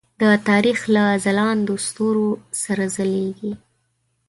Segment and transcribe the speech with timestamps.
[0.21, 2.29] د تاریخ له ځلاندو ستورو
[2.63, 3.53] سره ځلیږي.